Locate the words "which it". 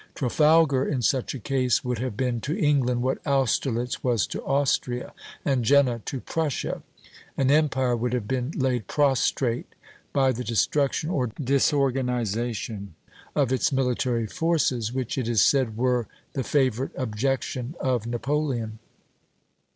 14.91-15.29